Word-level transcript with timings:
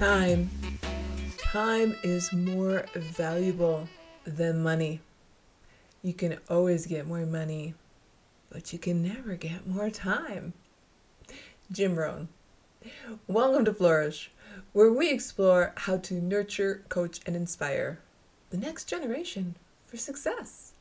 Time. 0.00 0.48
Time 1.36 1.94
is 2.02 2.32
more 2.32 2.86
valuable 2.94 3.86
than 4.24 4.62
money. 4.62 5.02
You 6.00 6.14
can 6.14 6.38
always 6.48 6.86
get 6.86 7.06
more 7.06 7.26
money, 7.26 7.74
but 8.48 8.72
you 8.72 8.78
can 8.78 9.02
never 9.02 9.34
get 9.34 9.66
more 9.66 9.90
time. 9.90 10.54
Jim 11.70 11.96
Rohn. 11.96 12.28
Welcome 13.26 13.66
to 13.66 13.74
Flourish, 13.74 14.30
where 14.72 14.90
we 14.90 15.10
explore 15.10 15.74
how 15.76 15.98
to 15.98 16.14
nurture, 16.14 16.82
coach, 16.88 17.20
and 17.26 17.36
inspire 17.36 18.00
the 18.48 18.56
next 18.56 18.86
generation 18.86 19.54
for 19.86 19.98
success 19.98 20.72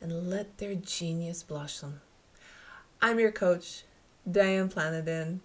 and 0.00 0.30
let 0.30 0.58
their 0.58 0.76
genius 0.76 1.42
blossom. 1.42 2.00
I'm 3.02 3.18
your 3.18 3.32
coach, 3.32 3.82
Diane 4.30 4.68
Planadin, 4.68 5.40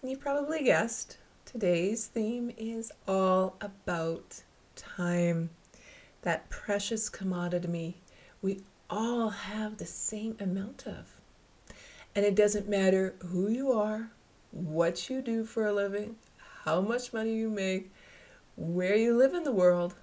and 0.00 0.10
you 0.12 0.16
probably 0.16 0.62
guessed 0.62 1.16
today's 1.52 2.06
theme 2.06 2.50
is 2.56 2.90
all 3.06 3.56
about 3.60 4.42
time, 4.74 5.50
that 6.22 6.48
precious 6.48 7.10
commodity 7.10 7.96
we 8.40 8.60
all 8.88 9.28
have 9.28 9.76
the 9.76 9.84
same 9.84 10.34
amount 10.40 10.86
of. 10.86 11.14
And 12.14 12.24
it 12.24 12.34
doesn't 12.34 12.68
matter 12.68 13.14
who 13.20 13.50
you 13.50 13.70
are, 13.72 14.10
what 14.50 15.10
you 15.10 15.20
do 15.20 15.44
for 15.44 15.66
a 15.66 15.74
living, 15.74 16.16
how 16.64 16.80
much 16.80 17.12
money 17.12 17.34
you 17.34 17.50
make, 17.50 17.90
where 18.56 18.96
you 18.96 19.16
live 19.16 19.34
in 19.34 19.44
the 19.44 19.52
world, 19.52 19.94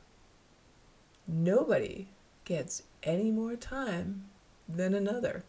nobody 1.27 2.07
gets 2.45 2.83
any 3.01 3.31
more 3.31 3.55
time 3.55 4.25
than 4.67 4.93
another. 4.93 5.43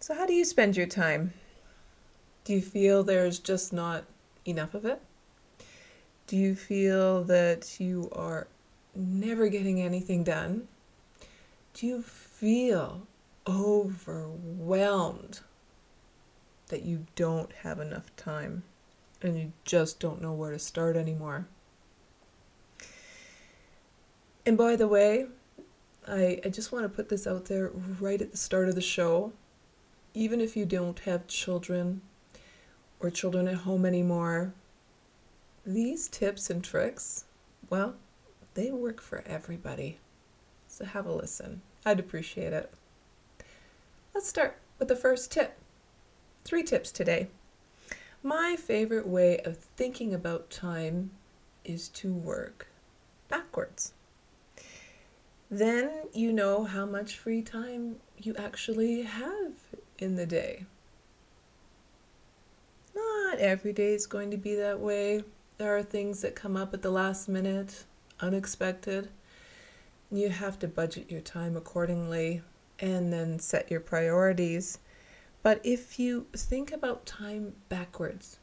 So, 0.00 0.14
how 0.14 0.26
do 0.26 0.32
you 0.32 0.44
spend 0.44 0.76
your 0.76 0.86
time? 0.86 1.32
Do 2.44 2.54
you 2.54 2.60
feel 2.60 3.04
there's 3.04 3.38
just 3.38 3.72
not 3.72 4.04
enough 4.44 4.74
of 4.74 4.84
it? 4.84 5.00
Do 6.26 6.36
you 6.36 6.54
feel 6.56 7.22
that 7.24 7.78
you 7.78 8.08
are 8.12 8.48
never 8.94 9.48
getting 9.48 9.80
anything 9.80 10.24
done? 10.24 10.66
Do 11.74 11.86
you 11.86 12.02
feel 12.02 13.06
overwhelmed 13.46 15.40
that 16.68 16.82
you 16.82 17.06
don't 17.14 17.52
have 17.62 17.78
enough 17.78 18.14
time 18.16 18.62
and 19.20 19.38
you 19.38 19.52
just 19.64 20.00
don't 20.00 20.20
know 20.20 20.32
where 20.32 20.50
to 20.50 20.58
start 20.58 20.96
anymore? 20.96 21.46
And 24.44 24.58
by 24.58 24.74
the 24.74 24.88
way, 24.88 25.26
I, 26.08 26.40
I 26.44 26.48
just 26.48 26.72
want 26.72 26.84
to 26.84 26.88
put 26.88 27.08
this 27.08 27.26
out 27.26 27.44
there 27.44 27.70
right 28.00 28.20
at 28.20 28.32
the 28.32 28.36
start 28.36 28.68
of 28.68 28.74
the 28.74 28.80
show. 28.80 29.32
Even 30.14 30.40
if 30.40 30.56
you 30.56 30.66
don't 30.66 30.98
have 31.00 31.28
children 31.28 32.02
or 33.02 33.10
children 33.10 33.48
at 33.48 33.56
home 33.56 33.84
anymore, 33.84 34.54
these 35.66 36.08
tips 36.08 36.48
and 36.48 36.64
tricks, 36.64 37.24
well, 37.68 37.96
they 38.54 38.70
work 38.70 39.00
for 39.00 39.22
everybody. 39.26 39.98
So 40.68 40.84
have 40.84 41.06
a 41.06 41.12
listen. 41.12 41.60
I'd 41.84 42.00
appreciate 42.00 42.52
it. 42.52 42.72
Let's 44.14 44.28
start 44.28 44.58
with 44.78 44.88
the 44.88 44.96
first 44.96 45.30
tip. 45.30 45.58
Three 46.44 46.62
tips 46.62 46.90
today. 46.90 47.28
My 48.22 48.56
favorite 48.56 49.06
way 49.06 49.38
of 49.40 49.58
thinking 49.58 50.14
about 50.14 50.48
time 50.48 51.10
is 51.64 51.88
to 51.88 52.12
work 52.12 52.68
backwards 53.28 53.92
then 55.52 55.90
you 56.14 56.32
know 56.32 56.64
how 56.64 56.86
much 56.86 57.18
free 57.18 57.42
time 57.42 57.96
you 58.16 58.34
actually 58.36 59.02
have 59.02 59.52
in 59.98 60.16
the 60.16 60.24
day. 60.24 60.64
Not 63.32 63.40
every 63.40 63.72
day 63.72 63.94
is 63.94 64.04
going 64.04 64.30
to 64.32 64.36
be 64.36 64.54
that 64.56 64.78
way. 64.78 65.24
There 65.56 65.74
are 65.74 65.82
things 65.82 66.20
that 66.20 66.34
come 66.36 66.54
up 66.54 66.74
at 66.74 66.82
the 66.82 66.90
last 66.90 67.30
minute, 67.30 67.84
unexpected. 68.20 69.08
You 70.10 70.28
have 70.28 70.58
to 70.58 70.68
budget 70.68 71.10
your 71.10 71.22
time 71.22 71.56
accordingly 71.56 72.42
and 72.78 73.10
then 73.10 73.38
set 73.38 73.70
your 73.70 73.80
priorities. 73.80 74.80
But 75.42 75.62
if 75.64 75.98
you 75.98 76.26
think 76.34 76.72
about 76.72 77.06
time 77.06 77.54
backwards, 77.70 78.38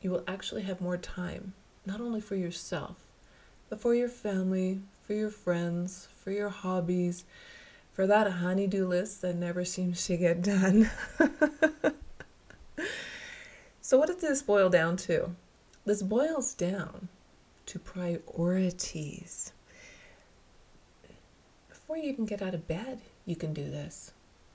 you 0.00 0.12
will 0.12 0.24
actually 0.26 0.62
have 0.62 0.80
more 0.80 0.96
time, 0.96 1.52
not 1.84 2.00
only 2.00 2.22
for 2.22 2.36
yourself, 2.36 2.96
but 3.68 3.82
for 3.82 3.94
your 3.94 4.08
family, 4.08 4.80
for 5.06 5.12
your 5.12 5.30
friends, 5.30 6.08
for 6.24 6.30
your 6.30 6.48
hobbies, 6.48 7.26
for 7.92 8.06
that 8.06 8.32
honeydew 8.32 8.88
list 8.88 9.20
that 9.20 9.36
never 9.36 9.62
seems 9.62 10.06
to 10.06 10.16
get 10.16 10.40
done. 10.40 10.90
so, 13.86 13.96
what 13.98 14.08
does 14.08 14.16
this 14.16 14.42
boil 14.42 14.68
down 14.68 14.96
to? 14.96 15.30
This 15.84 16.02
boils 16.02 16.54
down 16.54 17.06
to 17.66 17.78
priorities. 17.78 19.52
Before 21.68 21.96
you 21.96 22.10
even 22.10 22.26
get 22.26 22.42
out 22.42 22.52
of 22.52 22.66
bed, 22.66 23.02
you 23.26 23.36
can 23.36 23.54
do 23.54 23.70
this. 23.70 24.10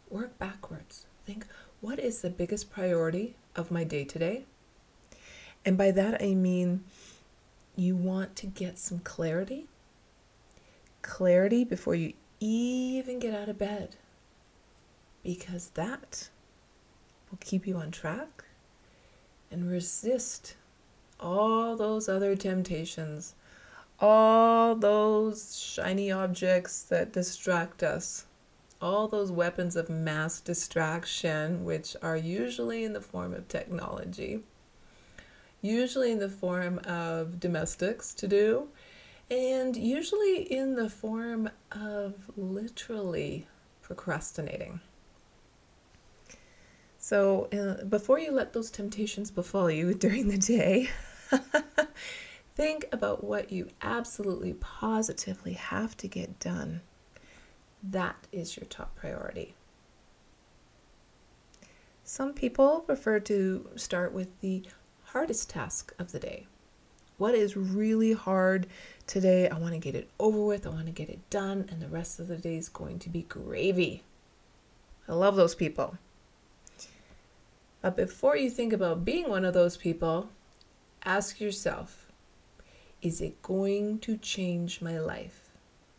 Work 0.09 0.37
backwards. 0.37 1.05
Think, 1.25 1.45
what 1.79 1.97
is 1.97 2.19
the 2.19 2.29
biggest 2.29 2.73
priority 2.73 3.35
of 3.55 3.71
my 3.71 3.85
day 3.85 4.03
today? 4.03 4.43
And 5.63 5.77
by 5.77 5.91
that 5.91 6.21
I 6.21 6.33
mean 6.33 6.83
you 7.77 7.95
want 7.95 8.35
to 8.35 8.47
get 8.47 8.77
some 8.77 8.99
clarity 8.99 9.67
clarity 11.03 11.63
before 11.63 11.95
you 11.95 12.11
even 12.41 13.17
get 13.17 13.33
out 13.33 13.47
of 13.47 13.57
bed 13.57 13.95
because 15.23 15.67
that 15.75 16.27
will 17.29 17.37
keep 17.39 17.65
you 17.65 17.77
on 17.77 17.91
track 17.91 18.43
and 19.51 19.69
resist 19.69 20.55
all 21.19 21.75
those 21.75 22.09
other 22.09 22.35
temptations, 22.35 23.35
all 23.99 24.73
those 24.75 25.55
shiny 25.57 26.11
objects 26.11 26.81
that 26.83 27.13
distract 27.13 27.83
us, 27.83 28.25
all 28.81 29.07
those 29.07 29.31
weapons 29.31 29.75
of 29.75 29.89
mass 29.89 30.41
distraction, 30.41 31.63
which 31.63 31.95
are 32.01 32.17
usually 32.17 32.83
in 32.83 32.93
the 32.93 33.01
form 33.01 33.33
of 33.33 33.47
technology, 33.47 34.41
usually 35.61 36.11
in 36.11 36.19
the 36.19 36.29
form 36.29 36.79
of 36.79 37.39
domestics 37.39 38.13
to 38.15 38.27
do, 38.27 38.67
and 39.29 39.77
usually 39.77 40.51
in 40.51 40.75
the 40.75 40.89
form 40.89 41.49
of 41.71 42.15
literally 42.35 43.45
procrastinating. 43.81 44.79
So, 47.11 47.49
uh, 47.51 47.83
before 47.83 48.19
you 48.19 48.31
let 48.31 48.53
those 48.53 48.71
temptations 48.71 49.31
befall 49.31 49.69
you 49.69 49.93
during 50.05 50.29
the 50.29 50.37
day, 50.37 50.89
think 52.55 52.85
about 52.93 53.21
what 53.21 53.51
you 53.51 53.67
absolutely 53.81 54.53
positively 54.53 55.51
have 55.55 55.97
to 55.97 56.07
get 56.07 56.39
done. 56.39 56.79
That 57.83 58.15
is 58.31 58.55
your 58.55 58.63
top 58.63 58.95
priority. 58.95 59.55
Some 62.05 62.33
people 62.33 62.79
prefer 62.79 63.19
to 63.19 63.67
start 63.75 64.13
with 64.13 64.39
the 64.39 64.63
hardest 65.03 65.49
task 65.49 65.93
of 65.99 66.13
the 66.13 66.19
day. 66.19 66.47
What 67.17 67.35
is 67.35 67.57
really 67.57 68.13
hard 68.13 68.67
today? 69.05 69.49
I 69.49 69.57
want 69.57 69.73
to 69.73 69.79
get 69.79 69.95
it 69.95 70.09
over 70.17 70.45
with. 70.45 70.65
I 70.65 70.69
want 70.69 70.85
to 70.85 70.93
get 70.93 71.09
it 71.09 71.29
done, 71.29 71.67
and 71.69 71.81
the 71.81 71.89
rest 71.89 72.21
of 72.21 72.29
the 72.29 72.37
day 72.37 72.55
is 72.55 72.69
going 72.69 72.99
to 72.99 73.09
be 73.09 73.23
gravy. 73.23 74.01
I 75.09 75.13
love 75.13 75.35
those 75.35 75.55
people. 75.55 75.97
But 77.81 77.95
before 77.95 78.37
you 78.37 78.49
think 78.49 78.73
about 78.73 79.05
being 79.05 79.27
one 79.29 79.43
of 79.43 79.53
those 79.53 79.77
people, 79.77 80.29
ask 81.03 81.39
yourself 81.39 82.07
is 83.01 83.19
it 83.19 83.41
going 83.41 83.97
to 83.99 84.15
change 84.17 84.81
my 84.81 84.99
life? 84.99 85.49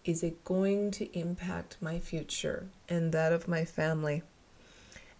Is 0.04 0.22
it 0.22 0.44
going 0.44 0.92
to 0.92 1.18
impact 1.18 1.76
my 1.80 1.98
future 1.98 2.68
and 2.88 3.10
that 3.12 3.32
of 3.32 3.48
my 3.48 3.64
family? 3.64 4.22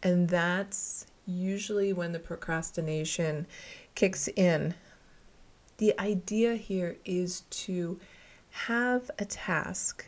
And 0.01 0.29
that's 0.29 1.07
usually 1.27 1.93
when 1.93 2.13
the 2.13 2.19
procrastination 2.21 3.47
kicks 3.95 4.29
in 4.29 4.75
the 5.79 5.99
idea 6.01 6.55
here 6.55 6.97
is 7.05 7.41
to 7.51 7.99
have 8.51 9.11
a 9.19 9.25
task 9.25 10.07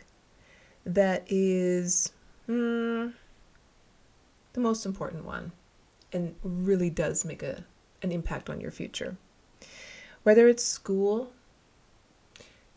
that 0.86 1.24
is 1.28 2.12
mm, 2.48 3.12
the 4.52 4.60
most 4.60 4.86
important 4.86 5.24
one 5.24 5.50
and 6.14 6.34
really 6.42 6.88
does 6.88 7.24
make 7.24 7.42
a, 7.42 7.64
an 8.02 8.12
impact 8.12 8.48
on 8.48 8.60
your 8.60 8.70
future. 8.70 9.16
Whether 10.22 10.48
it's 10.48 10.64
school, 10.64 11.32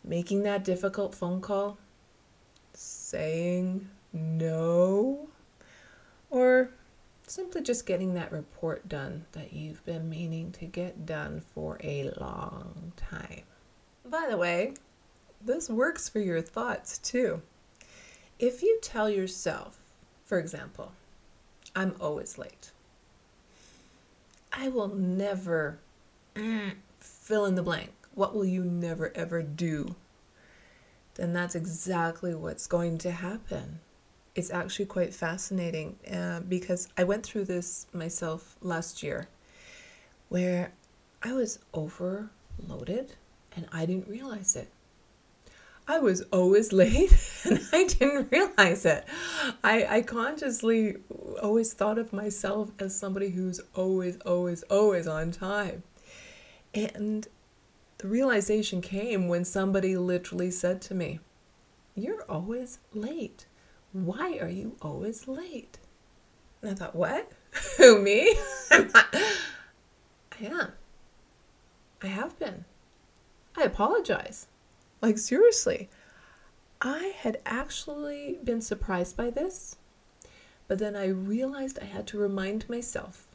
making 0.04 0.42
that 0.42 0.64
difficult 0.64 1.14
phone 1.14 1.40
call, 1.40 1.78
saying 2.74 3.88
no, 4.12 5.28
or 6.30 6.70
simply 7.26 7.62
just 7.62 7.86
getting 7.86 8.14
that 8.14 8.32
report 8.32 8.88
done 8.88 9.24
that 9.32 9.52
you've 9.52 9.84
been 9.84 10.08
meaning 10.08 10.52
to 10.52 10.64
get 10.66 11.06
done 11.06 11.40
for 11.54 11.78
a 11.82 12.10
long 12.18 12.92
time. 12.96 13.42
By 14.04 14.26
the 14.28 14.36
way, 14.36 14.74
this 15.40 15.68
works 15.68 16.08
for 16.08 16.20
your 16.20 16.40
thoughts 16.40 16.98
too. 16.98 17.42
If 18.38 18.62
you 18.62 18.78
tell 18.82 19.10
yourself, 19.10 19.78
for 20.24 20.38
example, 20.38 20.92
I'm 21.74 21.94
always 22.00 22.38
late, 22.38 22.72
I 24.52 24.68
will 24.68 24.88
never 24.88 25.78
mm, 26.34 26.72
fill 27.00 27.44
in 27.44 27.54
the 27.54 27.62
blank. 27.62 27.92
What 28.14 28.34
will 28.34 28.44
you 28.44 28.64
never 28.64 29.12
ever 29.14 29.42
do? 29.42 29.94
Then 31.14 31.32
that's 31.32 31.54
exactly 31.54 32.34
what's 32.34 32.66
going 32.66 32.98
to 32.98 33.10
happen. 33.10 33.80
It's 34.34 34.50
actually 34.50 34.86
quite 34.86 35.14
fascinating 35.14 35.98
uh, 36.12 36.40
because 36.40 36.88
I 36.96 37.04
went 37.04 37.24
through 37.24 37.44
this 37.44 37.86
myself 37.92 38.56
last 38.60 39.02
year 39.02 39.28
where 40.28 40.72
I 41.22 41.32
was 41.32 41.58
overloaded 41.74 43.14
and 43.56 43.66
I 43.72 43.86
didn't 43.86 44.08
realize 44.08 44.54
it. 44.54 44.70
I 45.90 45.98
was 45.98 46.20
always 46.30 46.72
late 46.74 47.16
and 47.44 47.60
I 47.72 47.84
didn't 47.84 48.30
realize 48.30 48.84
it. 48.84 49.06
I, 49.64 49.86
I 49.86 50.02
consciously 50.02 50.96
always 51.42 51.72
thought 51.72 51.98
of 51.98 52.12
myself 52.12 52.70
as 52.78 52.94
somebody 52.94 53.30
who's 53.30 53.60
always, 53.74 54.18
always, 54.18 54.62
always 54.64 55.06
on 55.08 55.32
time. 55.32 55.82
And 56.74 57.26
the 57.96 58.08
realization 58.08 58.82
came 58.82 59.28
when 59.28 59.46
somebody 59.46 59.96
literally 59.96 60.50
said 60.50 60.82
to 60.82 60.94
me, 60.94 61.20
You're 61.94 62.24
always 62.28 62.78
late. 62.92 63.46
Why 63.92 64.38
are 64.38 64.50
you 64.50 64.76
always 64.82 65.26
late? 65.26 65.78
And 66.60 66.70
I 66.70 66.74
thought, 66.74 66.94
What? 66.94 67.32
Who, 67.78 68.02
me? 68.02 68.36
I 68.70 69.32
am. 70.42 70.72
I 72.02 72.06
have 72.06 72.38
been. 72.38 72.66
I 73.56 73.62
apologize. 73.62 74.46
Like, 75.00 75.18
seriously. 75.18 75.88
I 76.80 77.12
had 77.18 77.40
actually 77.44 78.38
been 78.44 78.60
surprised 78.60 79.16
by 79.16 79.30
this, 79.30 79.76
but 80.68 80.78
then 80.78 80.94
I 80.94 81.06
realized 81.06 81.78
I 81.80 81.86
had 81.86 82.06
to 82.08 82.18
remind 82.18 82.68
myself 82.68 83.26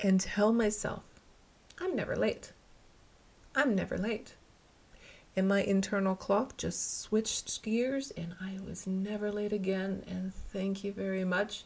and 0.00 0.20
tell 0.20 0.52
myself, 0.52 1.02
I'm 1.78 1.94
never 1.94 2.16
late. 2.16 2.52
I'm 3.54 3.74
never 3.74 3.96
late. 3.96 4.34
And 5.36 5.48
my 5.48 5.62
internal 5.62 6.16
clock 6.16 6.56
just 6.56 7.00
switched 7.00 7.62
gears 7.62 8.10
and 8.12 8.34
I 8.40 8.58
was 8.66 8.86
never 8.86 9.30
late 9.30 9.52
again. 9.52 10.02
And 10.08 10.34
thank 10.34 10.82
you 10.82 10.92
very 10.92 11.24
much. 11.24 11.64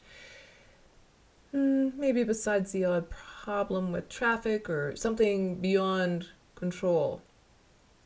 Mm, 1.55 1.95
maybe 1.97 2.25
besides 2.25 2.73
the 2.73 2.85
odd 2.85 3.09
problem 3.11 3.91
with 3.91 4.09
traffic 4.09 4.69
or 4.69 4.95
something 4.97 5.57
beyond 5.57 6.27
control. 6.57 7.23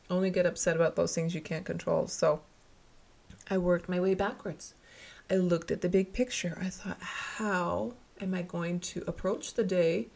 Only 0.09 0.29
get 0.29 0.45
upset 0.45 0.75
about 0.75 0.95
those 0.95 1.13
things 1.13 1.35
you 1.35 1.41
can't 1.41 1.65
control. 1.65 2.07
So 2.07 2.41
I 3.49 3.57
worked 3.57 3.89
my 3.89 3.99
way 3.99 4.15
backwards. 4.15 4.73
I 5.29 5.35
looked 5.35 5.71
at 5.71 5.81
the 5.81 5.89
big 5.89 6.13
picture. 6.13 6.57
I 6.59 6.69
thought, 6.69 7.01
how 7.01 7.93
am 8.19 8.33
I 8.33 8.41
going 8.41 8.79
to 8.79 9.03
approach 9.07 9.53
the 9.53 9.63
day 9.63 10.07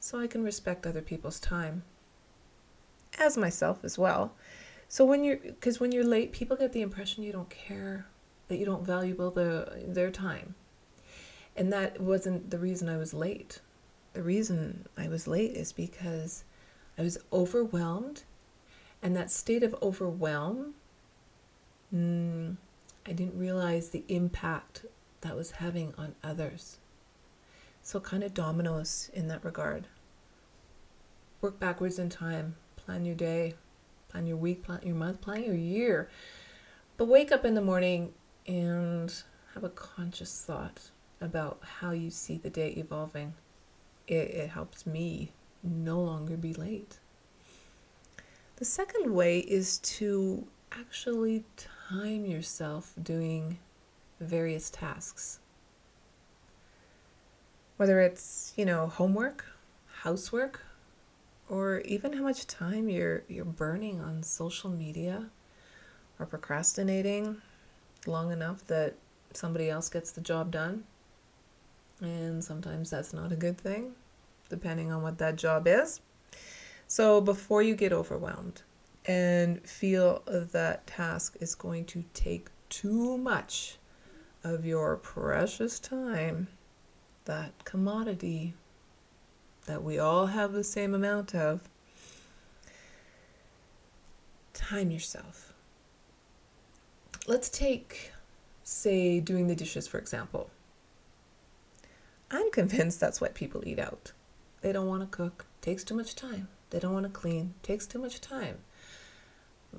so 0.00 0.18
I 0.18 0.26
can 0.26 0.44
respect 0.44 0.86
other 0.86 1.00
people's 1.00 1.40
time? 1.40 1.82
As 3.18 3.36
myself 3.36 3.84
as 3.84 3.98
well. 3.98 4.34
So 4.88 5.04
when 5.06 5.24
you're 5.24 5.38
because 5.38 5.80
when 5.80 5.92
you're 5.92 6.04
late, 6.04 6.32
people 6.32 6.56
get 6.56 6.72
the 6.72 6.82
impression 6.82 7.24
you 7.24 7.32
don't 7.32 7.48
care, 7.48 8.06
that 8.48 8.58
you 8.58 8.66
don't 8.66 8.84
value 8.84 9.16
the 9.16 9.84
their 9.86 10.10
time. 10.10 10.54
And 11.56 11.72
that 11.72 12.00
wasn't 12.00 12.50
the 12.50 12.58
reason 12.58 12.88
I 12.88 12.98
was 12.98 13.14
late. 13.14 13.60
The 14.12 14.22
reason 14.22 14.86
I 14.96 15.08
was 15.08 15.26
late 15.26 15.52
is 15.52 15.72
because 15.72 16.44
I 16.98 17.02
was 17.02 17.18
overwhelmed. 17.32 18.24
And 19.02 19.16
that 19.16 19.30
state 19.30 19.64
of 19.64 19.74
overwhelm, 19.82 20.74
mm, 21.92 22.56
I 23.04 23.12
didn't 23.12 23.36
realize 23.36 23.88
the 23.88 24.04
impact 24.08 24.86
that 25.22 25.34
was 25.34 25.52
having 25.52 25.92
on 25.98 26.14
others. 26.22 26.78
So, 27.82 27.98
kind 27.98 28.22
of 28.22 28.32
dominoes 28.32 29.10
in 29.12 29.26
that 29.28 29.44
regard. 29.44 29.88
Work 31.40 31.58
backwards 31.58 31.98
in 31.98 32.08
time, 32.08 32.54
plan 32.76 33.04
your 33.04 33.16
day, 33.16 33.54
plan 34.08 34.28
your 34.28 34.36
week, 34.36 34.62
plan 34.62 34.80
your 34.84 34.94
month, 34.94 35.20
plan 35.20 35.42
your 35.42 35.56
year. 35.56 36.08
But 36.96 37.06
wake 37.06 37.32
up 37.32 37.44
in 37.44 37.54
the 37.54 37.60
morning 37.60 38.12
and 38.46 39.12
have 39.54 39.64
a 39.64 39.68
conscious 39.70 40.42
thought 40.42 40.90
about 41.20 41.60
how 41.80 41.90
you 41.90 42.10
see 42.10 42.36
the 42.36 42.50
day 42.50 42.68
evolving. 42.76 43.34
It, 44.06 44.30
it 44.30 44.50
helps 44.50 44.86
me 44.86 45.32
no 45.62 46.00
longer 46.00 46.36
be 46.36 46.54
late. 46.54 46.98
The 48.62 48.66
second 48.66 49.12
way 49.12 49.40
is 49.40 49.78
to 49.98 50.46
actually 50.70 51.42
time 51.56 52.24
yourself 52.24 52.92
doing 53.02 53.58
various 54.20 54.70
tasks. 54.70 55.40
Whether 57.76 58.00
it's, 58.00 58.52
you 58.54 58.64
know, 58.64 58.86
homework, 58.86 59.46
housework, 60.02 60.64
or 61.48 61.80
even 61.80 62.12
how 62.12 62.22
much 62.22 62.46
time 62.46 62.88
you're 62.88 63.24
you're 63.26 63.44
burning 63.44 64.00
on 64.00 64.22
social 64.22 64.70
media 64.70 65.26
or 66.20 66.26
procrastinating 66.26 67.38
long 68.06 68.30
enough 68.30 68.64
that 68.68 68.94
somebody 69.32 69.70
else 69.70 69.88
gets 69.88 70.12
the 70.12 70.20
job 70.20 70.52
done. 70.52 70.84
And 72.00 72.44
sometimes 72.44 72.90
that's 72.90 73.12
not 73.12 73.32
a 73.32 73.36
good 73.36 73.58
thing, 73.58 73.96
depending 74.48 74.92
on 74.92 75.02
what 75.02 75.18
that 75.18 75.34
job 75.34 75.66
is. 75.66 76.00
So 76.92 77.22
before 77.22 77.62
you 77.62 77.74
get 77.74 77.90
overwhelmed 77.90 78.60
and 79.06 79.66
feel 79.66 80.22
that 80.26 80.86
task 80.86 81.38
is 81.40 81.54
going 81.54 81.86
to 81.86 82.04
take 82.12 82.50
too 82.68 83.16
much 83.16 83.78
of 84.44 84.66
your 84.66 84.98
precious 84.98 85.80
time, 85.80 86.48
that 87.24 87.64
commodity 87.64 88.52
that 89.64 89.82
we 89.82 89.98
all 89.98 90.26
have 90.26 90.52
the 90.52 90.62
same 90.62 90.92
amount 90.92 91.34
of, 91.34 91.62
time 94.52 94.90
yourself. 94.90 95.54
Let's 97.26 97.48
take, 97.48 98.12
say, 98.64 99.18
doing 99.18 99.46
the 99.46 99.56
dishes, 99.56 99.88
for 99.88 99.96
example. 99.96 100.50
I'm 102.30 102.50
convinced 102.50 103.00
that's 103.00 103.18
what 103.18 103.34
people 103.34 103.62
eat 103.64 103.78
out. 103.78 104.12
They 104.60 104.72
don't 104.72 104.88
want 104.88 105.00
to 105.00 105.16
cook, 105.16 105.46
takes 105.62 105.84
too 105.84 105.94
much 105.94 106.14
time. 106.14 106.48
They 106.72 106.80
don't 106.80 106.94
want 106.94 107.04
to 107.04 107.12
clean, 107.12 107.52
takes 107.62 107.86
too 107.86 107.98
much 107.98 108.22
time. 108.22 108.58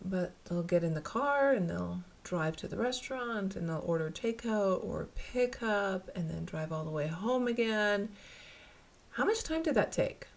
But 0.05 0.33
they'll 0.45 0.61
get 0.61 0.83
in 0.83 0.93
the 0.93 1.01
car 1.01 1.51
and 1.51 1.67
they'll 1.67 2.03
drive 2.23 2.55
to 2.57 2.67
the 2.67 2.77
restaurant 2.77 3.55
and 3.55 3.67
they'll 3.67 3.83
order 3.83 4.11
takeout 4.11 4.83
or 4.83 5.07
pickup 5.15 6.09
and 6.15 6.29
then 6.29 6.45
drive 6.45 6.71
all 6.71 6.83
the 6.83 6.91
way 6.91 7.07
home 7.07 7.47
again. 7.47 8.09
How 9.11 9.25
much 9.25 9.43
time 9.43 9.63
did 9.63 9.73
that 9.73 9.91
take? 9.91 10.27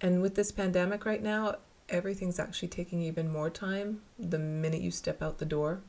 And 0.00 0.20
with 0.20 0.34
this 0.34 0.50
pandemic 0.50 1.06
right 1.06 1.22
now, 1.22 1.56
everything's 1.88 2.40
actually 2.40 2.68
taking 2.68 3.00
even 3.00 3.32
more 3.32 3.48
time 3.48 4.00
the 4.18 4.38
minute 4.38 4.80
you 4.80 4.90
step 4.90 5.22
out 5.22 5.38
the 5.38 5.44
door. 5.44 5.80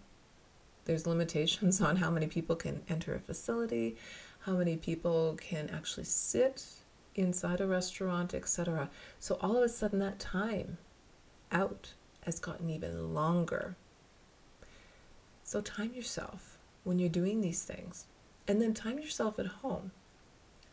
There's 0.85 1.07
limitations 1.07 1.81
on 1.89 1.95
how 1.95 2.11
many 2.11 2.27
people 2.27 2.55
can 2.55 2.83
enter 2.87 3.15
a 3.15 3.19
facility, 3.19 3.97
how 4.41 4.53
many 4.53 4.77
people 4.77 5.35
can 5.41 5.67
actually 5.71 6.05
sit 6.05 6.63
inside 7.15 7.61
a 7.61 7.67
restaurant, 7.67 8.33
etc. 8.33 8.89
So 9.19 9.37
all 9.41 9.57
of 9.57 9.63
a 9.63 9.69
sudden, 9.69 9.99
that 9.99 10.19
time 10.19 10.77
out 11.51 11.93
has 12.21 12.39
gotten 12.39 12.69
even 12.69 13.13
longer. 13.13 13.75
So 15.43 15.61
time 15.61 15.93
yourself 15.93 16.57
when 16.83 16.99
you're 16.99 17.09
doing 17.09 17.41
these 17.41 17.63
things, 17.63 18.05
and 18.47 18.61
then 18.61 18.73
time 18.73 18.99
yourself 18.99 19.39
at 19.39 19.47
home. 19.47 19.91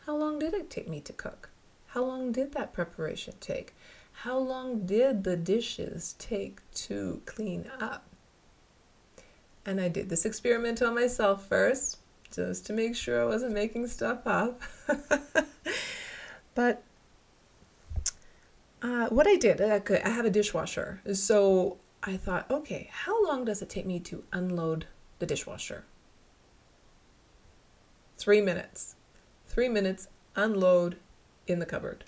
How 0.05 0.15
long 0.15 0.39
did 0.39 0.53
it 0.53 0.69
take 0.69 0.89
me 0.89 0.99
to 1.01 1.13
cook? 1.13 1.49
How 1.87 2.03
long 2.03 2.31
did 2.31 2.53
that 2.53 2.73
preparation 2.73 3.35
take? 3.39 3.73
How 4.11 4.37
long 4.37 4.85
did 4.85 5.23
the 5.23 5.37
dishes 5.37 6.15
take 6.19 6.59
to 6.73 7.21
clean 7.25 7.69
up? 7.79 8.05
And 9.65 9.79
I 9.79 9.87
did 9.87 10.09
this 10.09 10.25
experiment 10.25 10.81
on 10.81 10.95
myself 10.95 11.47
first, 11.47 11.99
just 12.31 12.65
to 12.65 12.73
make 12.73 12.95
sure 12.95 13.21
I 13.21 13.25
wasn't 13.25 13.53
making 13.53 13.87
stuff 13.87 14.25
up. 14.25 14.61
But 16.55 16.83
uh, 18.81 19.07
what 19.07 19.27
I 19.27 19.35
did, 19.35 19.61
I, 19.61 19.79
could, 19.79 20.01
I 20.01 20.09
have 20.09 20.25
a 20.25 20.29
dishwasher. 20.29 21.01
So 21.13 21.77
I 22.03 22.17
thought, 22.17 22.49
okay, 22.51 22.89
how 22.91 23.23
long 23.25 23.45
does 23.45 23.61
it 23.61 23.69
take 23.69 23.85
me 23.85 23.99
to 24.01 24.23
unload 24.33 24.87
the 25.19 25.25
dishwasher? 25.25 25.85
Three 28.17 28.41
minutes. 28.41 28.95
Three 29.47 29.69
minutes, 29.69 30.07
unload 30.35 30.97
in 31.47 31.59
the 31.59 31.65
cupboard. 31.65 32.03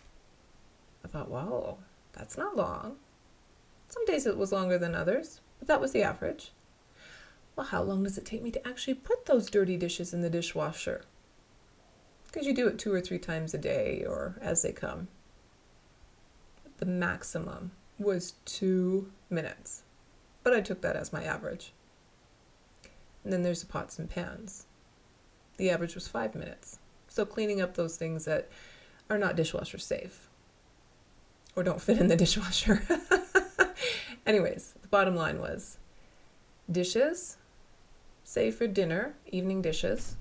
I 1.04 1.08
thought, 1.08 1.30
wow, 1.30 1.78
that's 2.14 2.38
not 2.38 2.58
long. 2.58 2.98
Some 3.88 4.06
days 4.06 4.26
it 4.26 4.38
was 4.38 4.52
longer 4.52 4.78
than 4.78 4.96
others, 4.96 5.42
but 5.60 5.68
that 5.68 5.80
was 5.80 5.92
the 5.92 6.04
average. 6.04 6.52
Well, 7.56 7.68
how 7.68 7.84
long 7.84 8.04
does 8.04 8.18
it 8.18 8.26
take 8.26 8.42
me 8.42 8.52
to 8.52 8.68
actually 8.68 8.96
put 8.96 9.26
those 9.26 9.50
dirty 9.50 9.78
dishes 9.78 10.14
in 10.14 10.22
the 10.22 10.30
dishwasher? 10.30 11.04
Because 12.36 12.46
you 12.46 12.54
do 12.54 12.68
it 12.68 12.78
two 12.78 12.92
or 12.92 13.00
three 13.00 13.18
times 13.18 13.54
a 13.54 13.58
day 13.58 14.04
or 14.06 14.36
as 14.42 14.62
they 14.62 14.74
come. 14.74 15.08
The 16.80 16.86
maximum 16.86 17.72
was 17.98 18.34
two 18.44 19.10
minutes, 19.30 19.84
but 20.44 20.54
I 20.54 20.60
took 20.60 20.82
that 20.82 20.98
as 20.98 21.14
my 21.14 21.24
average. 21.24 21.72
And 23.24 23.32
then 23.32 23.44
there's 23.44 23.62
the 23.62 23.68
pots 23.68 23.98
and 23.98 24.10
pans. 24.10 24.66
The 25.56 25.70
average 25.70 25.96
was 25.96 26.10
five 26.10 26.36
minutes. 26.36 26.80
So 27.08 27.26
cleaning 27.26 27.62
up 27.62 27.76
those 27.76 27.96
things 27.96 28.26
that 28.26 28.50
are 29.10 29.18
not 29.18 29.38
dishwasher 29.38 29.78
safe. 29.78 30.28
or 31.56 31.64
don't 31.64 31.82
fit 31.82 32.00
in 32.00 32.10
the 32.10 32.16
dishwasher. 32.18 32.84
Anyways, 34.26 34.74
the 34.82 34.90
bottom 34.90 35.16
line 35.16 35.40
was 35.40 35.78
dishes, 36.70 37.38
say 38.26 38.52
for 38.52 38.68
dinner, 38.68 39.16
evening 39.32 39.62
dishes, 39.62 40.18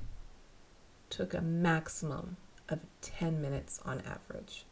took 1.10 1.34
a 1.34 1.40
maximum 1.40 2.36
of 2.68 2.80
10 3.02 3.40
minutes 3.40 3.80
on 3.84 4.00
average. 4.00 4.64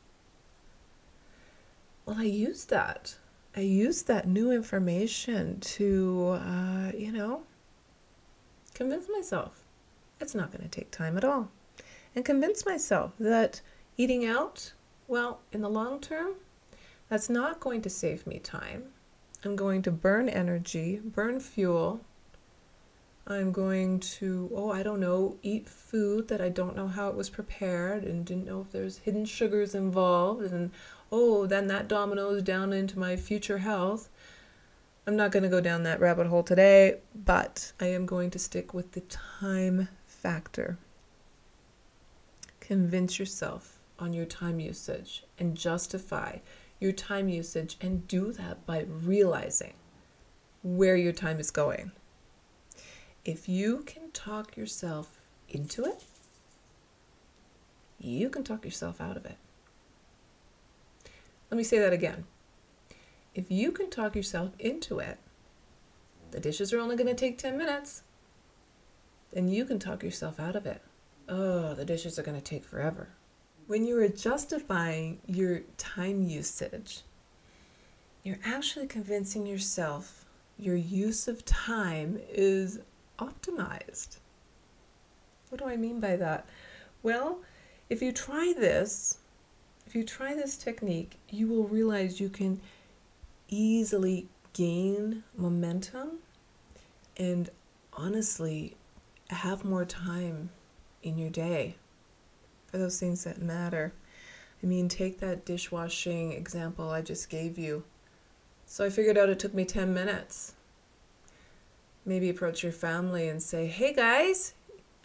Well, 2.06 2.16
I 2.18 2.24
used 2.24 2.70
that. 2.70 3.16
I 3.54 3.60
used 3.60 4.06
that 4.08 4.26
new 4.26 4.50
information 4.50 5.60
to, 5.60 6.38
uh, 6.40 6.92
you 6.96 7.12
know, 7.12 7.42
convince 8.74 9.08
myself 9.08 9.62
it's 10.22 10.34
not 10.34 10.52
going 10.52 10.62
to 10.62 10.68
take 10.68 10.90
time 10.90 11.16
at 11.16 11.24
all. 11.24 11.50
And 12.14 12.24
convince 12.24 12.64
myself 12.64 13.12
that 13.18 13.60
eating 13.96 14.24
out, 14.24 14.72
well, 15.08 15.40
in 15.52 15.62
the 15.62 15.68
long 15.68 16.00
term, 16.00 16.34
that's 17.08 17.28
not 17.28 17.60
going 17.60 17.82
to 17.82 17.90
save 17.90 18.26
me 18.26 18.38
time. 18.38 18.84
I'm 19.44 19.56
going 19.56 19.82
to 19.82 19.90
burn 19.90 20.28
energy, 20.28 21.00
burn 21.04 21.40
fuel. 21.40 22.00
I'm 23.26 23.52
going 23.52 24.00
to, 24.00 24.50
oh, 24.54 24.72
I 24.72 24.82
don't 24.82 25.00
know, 25.00 25.36
eat 25.42 25.68
food 25.68 26.28
that 26.28 26.40
I 26.40 26.48
don't 26.48 26.74
know 26.74 26.88
how 26.88 27.08
it 27.08 27.14
was 27.14 27.30
prepared 27.30 28.02
and 28.02 28.24
didn't 28.24 28.46
know 28.46 28.60
if 28.60 28.72
there's 28.72 28.98
hidden 28.98 29.24
sugars 29.24 29.74
involved. 29.74 30.42
And 30.42 30.72
oh, 31.12 31.46
then 31.46 31.68
that 31.68 31.86
dominoes 31.86 32.42
down 32.42 32.72
into 32.72 32.98
my 32.98 33.16
future 33.16 33.58
health. 33.58 34.08
I'm 35.06 35.16
not 35.16 35.30
going 35.30 35.42
to 35.44 35.48
go 35.48 35.60
down 35.60 35.84
that 35.84 36.00
rabbit 36.00 36.26
hole 36.26 36.42
today, 36.42 36.98
but 37.14 37.72
I 37.80 37.86
am 37.86 38.06
going 38.06 38.30
to 38.30 38.38
stick 38.38 38.74
with 38.74 38.92
the 38.92 39.02
time 39.02 39.88
factor. 40.06 40.78
Convince 42.60 43.18
yourself 43.18 43.78
on 43.98 44.12
your 44.12 44.26
time 44.26 44.58
usage 44.58 45.24
and 45.38 45.56
justify 45.56 46.38
your 46.80 46.92
time 46.92 47.28
usage 47.28 47.76
and 47.80 48.06
do 48.08 48.32
that 48.32 48.66
by 48.66 48.84
realizing 48.88 49.74
where 50.62 50.96
your 50.96 51.12
time 51.12 51.38
is 51.38 51.50
going. 51.52 51.92
If 53.24 53.48
you 53.48 53.84
can 53.86 54.10
talk 54.10 54.56
yourself 54.56 55.20
into 55.48 55.84
it, 55.84 56.02
you 58.00 58.28
can 58.28 58.42
talk 58.42 58.64
yourself 58.64 59.00
out 59.00 59.16
of 59.16 59.24
it. 59.24 59.36
Let 61.50 61.56
me 61.56 61.62
say 61.62 61.78
that 61.78 61.92
again. 61.92 62.24
If 63.34 63.50
you 63.50 63.70
can 63.70 63.90
talk 63.90 64.16
yourself 64.16 64.52
into 64.58 64.98
it, 64.98 65.18
the 66.32 66.40
dishes 66.40 66.72
are 66.72 66.80
only 66.80 66.96
going 66.96 67.08
to 67.08 67.14
take 67.14 67.38
10 67.38 67.56
minutes, 67.56 68.02
then 69.32 69.48
you 69.48 69.64
can 69.64 69.78
talk 69.78 70.02
yourself 70.02 70.40
out 70.40 70.56
of 70.56 70.66
it. 70.66 70.82
Oh, 71.28 71.74
the 71.74 71.84
dishes 71.84 72.18
are 72.18 72.22
going 72.22 72.38
to 72.38 72.44
take 72.44 72.64
forever. 72.64 73.08
When 73.66 73.86
you 73.86 73.98
are 74.00 74.08
justifying 74.08 75.20
your 75.26 75.60
time 75.78 76.22
usage, 76.24 77.02
you're 78.24 78.40
actually 78.44 78.86
convincing 78.86 79.46
yourself 79.46 80.24
your 80.58 80.76
use 80.76 81.28
of 81.28 81.44
time 81.44 82.18
is 82.28 82.80
optimized. 83.26 84.18
What 85.48 85.60
do 85.60 85.66
I 85.66 85.76
mean 85.76 86.00
by 86.00 86.16
that? 86.16 86.46
Well, 87.02 87.40
if 87.90 88.00
you 88.00 88.12
try 88.12 88.54
this, 88.56 89.18
if 89.86 89.94
you 89.94 90.04
try 90.04 90.34
this 90.34 90.56
technique, 90.56 91.18
you 91.28 91.46
will 91.48 91.64
realize 91.64 92.20
you 92.20 92.28
can 92.28 92.60
easily 93.48 94.28
gain 94.52 95.22
momentum 95.36 96.18
and 97.16 97.50
honestly 97.92 98.76
have 99.30 99.64
more 99.64 99.84
time 99.84 100.50
in 101.02 101.18
your 101.18 101.30
day 101.30 101.76
for 102.66 102.78
those 102.78 102.98
things 102.98 103.24
that 103.24 103.42
matter. 103.42 103.92
I 104.62 104.66
mean, 104.66 104.88
take 104.88 105.20
that 105.20 105.44
dishwashing 105.44 106.32
example 106.32 106.90
I 106.90 107.02
just 107.02 107.28
gave 107.28 107.58
you. 107.58 107.84
So 108.64 108.84
I 108.84 108.90
figured 108.90 109.18
out 109.18 109.28
it 109.28 109.38
took 109.38 109.52
me 109.52 109.64
10 109.64 109.92
minutes. 109.92 110.54
Maybe 112.04 112.28
approach 112.28 112.62
your 112.62 112.72
family 112.72 113.28
and 113.28 113.42
say, 113.42 113.66
hey 113.66 113.92
guys, 113.92 114.54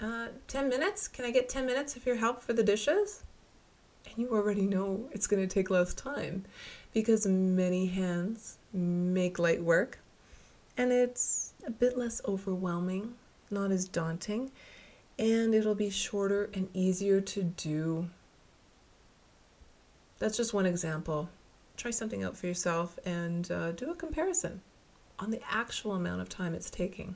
uh, 0.01 0.27
10 0.47 0.69
minutes? 0.69 1.07
Can 1.07 1.25
I 1.25 1.31
get 1.31 1.49
10 1.49 1.65
minutes 1.65 1.95
of 1.95 2.05
your 2.05 2.15
help 2.15 2.41
for 2.41 2.53
the 2.53 2.63
dishes? 2.63 3.23
and 4.07 4.17
you 4.17 4.33
already 4.33 4.61
know 4.61 5.07
it's 5.11 5.27
going 5.27 5.45
to 5.45 5.53
take 5.53 5.69
less 5.69 5.93
time 5.93 6.45
because 6.93 7.25
many 7.27 7.87
hands 7.87 8.57
make 8.73 9.39
light 9.39 9.61
work 9.61 9.99
and 10.77 10.91
it's 10.91 11.53
a 11.65 11.71
bit 11.71 11.97
less 11.97 12.21
overwhelming, 12.27 13.15
not 13.49 13.71
as 13.71 13.87
daunting, 13.87 14.51
and 15.17 15.55
it'll 15.55 15.75
be 15.75 15.89
shorter 15.89 16.49
and 16.53 16.69
easier 16.73 17.19
to 17.19 17.43
do. 17.43 18.09
That's 20.19 20.37
just 20.37 20.53
one 20.53 20.67
example. 20.67 21.29
Try 21.75 21.91
something 21.91 22.23
out 22.23 22.37
for 22.37 22.45
yourself 22.45 22.99
and 23.05 23.49
uh, 23.51 23.71
do 23.71 23.91
a 23.91 23.95
comparison 23.95 24.61
on 25.19 25.31
the 25.31 25.41
actual 25.49 25.93
amount 25.93 26.21
of 26.21 26.29
time 26.29 26.53
it's 26.53 26.69
taking. 26.69 27.15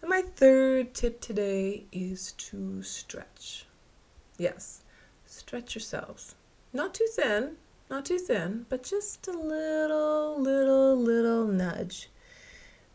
And 0.00 0.10
my 0.10 0.22
third 0.22 0.94
tip 0.94 1.20
today 1.20 1.84
is 1.90 2.32
to 2.32 2.82
stretch. 2.82 3.66
Yes, 4.36 4.82
stretch 5.26 5.74
yourselves. 5.74 6.34
Not 6.72 6.94
too 6.94 7.08
thin, 7.12 7.56
not 7.90 8.04
too 8.04 8.18
thin, 8.18 8.66
but 8.68 8.82
just 8.82 9.26
a 9.26 9.32
little, 9.32 10.40
little, 10.40 10.96
little 10.96 11.46
nudge. 11.46 12.10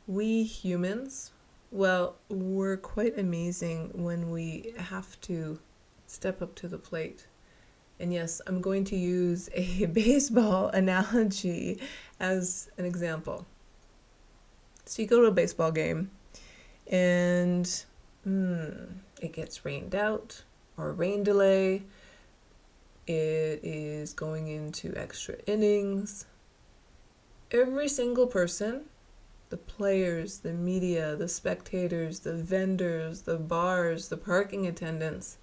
We 0.08 0.44
humans, 0.44 1.32
well, 1.72 2.16
we're 2.30 2.78
quite 2.78 3.18
amazing 3.18 3.90
when 3.94 4.30
we 4.30 4.74
have 4.78 5.20
to 5.22 5.60
step 6.08 6.42
up 6.42 6.56
to 6.56 6.68
the 6.68 6.78
plate. 6.78 7.28
And 8.04 8.12
yes, 8.12 8.42
I'm 8.48 8.60
going 8.60 8.84
to 8.86 8.98
use 8.98 9.50
a 9.54 9.86
baseball 9.94 10.68
analogy 10.68 11.80
as 12.20 12.70
an 12.78 12.84
example. 12.84 13.46
So 14.84 15.02
you 15.02 15.08
go 15.08 15.22
to 15.22 15.28
a 15.28 15.32
baseball 15.32 15.72
game 15.72 16.12
and 16.88 17.66
mm, 18.28 18.90
it 19.22 19.32
gets 19.32 19.64
rained 19.64 19.96
out 19.96 20.44
or 20.76 20.92
rain 20.92 21.24
delay 21.24 21.84
it 23.08 23.62
is 23.64 24.12
going 24.12 24.50
into 24.50 24.94
extra 24.98 25.36
innings. 25.48 26.26
Every 27.52 27.88
single 27.88 28.28
person, 28.28 28.82
the 29.50 29.56
players, 29.56 30.40
the 30.40 30.52
media, 30.52 31.16
the 31.16 31.30
spectators, 31.30 32.20
the 32.20 32.36
vendors, 32.36 33.22
the 33.22 33.38
bars, 33.38 34.10
the 34.10 34.18
parking 34.18 34.68
attendants, 34.68 35.38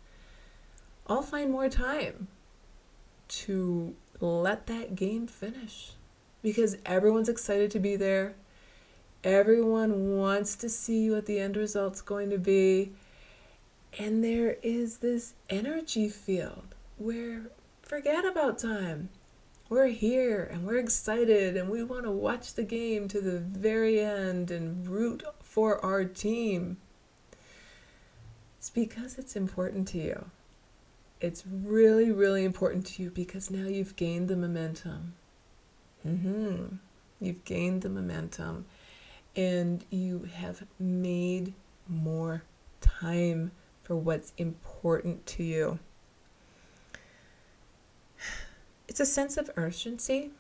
all 1.07 1.23
find 1.23 1.51
more 1.51 1.71
time 1.71 2.29
to 3.31 3.95
let 4.21 4.67
that 4.67 4.95
game 4.95 5.27
finish 5.27 5.93
because 6.43 6.77
everyone's 6.85 7.29
excited 7.29 7.71
to 7.71 7.79
be 7.79 7.97
there. 7.97 8.35
Everyone 9.23 10.17
wants 10.17 10.57
to 10.57 10.69
see 10.69 11.11
what 11.11 11.27
the 11.27 11.39
end 11.39 11.57
result's 11.57 12.01
going 12.01 12.31
to 12.31 12.39
be. 12.39 12.93
And 13.99 14.23
there 14.23 14.57
is 14.63 14.99
this 14.99 15.35
energy 15.49 16.09
field 16.09 16.75
where 16.97 17.51
forget 17.83 18.25
about 18.25 18.59
time. 18.59 19.09
We're 19.69 19.89
here 19.89 20.43
and 20.43 20.67
we're 20.67 20.79
excited 20.79 21.57
and 21.57 21.69
we 21.69 21.83
want 21.83 22.05
to 22.05 22.11
watch 22.11 22.55
the 22.55 22.63
game 22.65 23.09
to 23.09 23.21
the 23.21 23.39
very 23.39 24.01
end 24.01 24.51
and 24.51 24.89
root 24.89 25.23
for 25.41 25.85
our 25.85 26.05
team. 26.05 26.79
It's 28.59 28.71
because 28.71 29.17
it's 29.19 29.37
important 29.37 29.89
to 29.89 29.99
you. 29.99 30.31
It's 31.21 31.45
really, 31.47 32.11
really 32.11 32.45
important 32.45 32.87
to 32.87 33.03
you 33.03 33.11
because 33.11 33.51
now 33.51 33.67
you've 33.67 33.97
gained 33.97 34.29
the 34.29 34.37
momentum. 34.37 35.15
Mm-hmm. 36.07 36.77
You've 37.21 37.45
gained 37.45 37.83
the 37.83 37.91
momentum 37.91 38.65
and 39.37 39.85
you 39.91 40.29
have 40.35 40.65
made 40.79 41.53
more 41.87 42.43
time 42.81 43.53
for 43.83 43.97
what's 43.97 44.33
important 44.39 45.27
to 45.27 45.43
you. 45.43 45.79
It's 48.89 49.01
a 49.01 49.07
sense 49.07 49.37
of 49.37 49.51
urgency. 49.57 50.31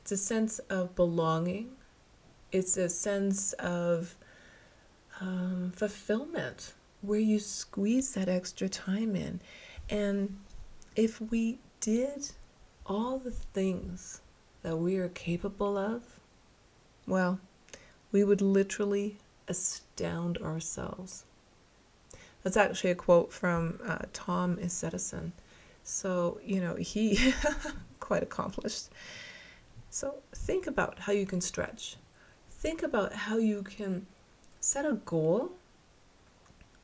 It's 0.00 0.12
a 0.12 0.16
sense 0.16 0.60
of 0.70 0.94
belonging. 0.94 1.72
It's 2.52 2.76
a 2.76 2.88
sense 2.88 3.52
of 3.54 4.14
um, 5.20 5.72
fulfillment 5.74 6.74
where 7.02 7.20
you 7.20 7.38
squeeze 7.38 8.14
that 8.14 8.28
extra 8.28 8.68
time 8.68 9.14
in. 9.14 9.40
And 9.90 10.38
if 10.96 11.20
we 11.20 11.58
did 11.80 12.30
all 12.86 13.18
the 13.18 13.30
things 13.30 14.20
that 14.62 14.76
we 14.76 14.96
are 14.96 15.08
capable 15.08 15.76
of, 15.76 16.02
well, 17.06 17.40
we 18.12 18.24
would 18.24 18.40
literally 18.40 19.18
astound 19.48 20.38
ourselves. 20.38 21.24
That's 22.42 22.56
actually 22.56 22.90
a 22.90 22.94
quote 22.94 23.32
from 23.32 23.78
uh, 23.84 23.98
Thomas 24.12 24.82
Edison. 24.82 25.32
So, 25.84 26.40
you 26.44 26.60
know, 26.60 26.76
he 26.76 27.32
quite 28.00 28.22
accomplished. 28.22 28.88
So, 29.90 30.16
think 30.34 30.66
about 30.66 31.00
how 31.00 31.12
you 31.12 31.26
can 31.26 31.40
stretch. 31.40 31.96
Think 32.50 32.82
about 32.82 33.12
how 33.12 33.36
you 33.36 33.62
can 33.62 34.06
set 34.60 34.86
a 34.86 34.94
goal, 34.94 35.52